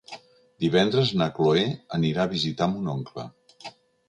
[0.63, 1.67] Divendres na Cloè
[1.99, 3.29] anirà a visitar mon oncle.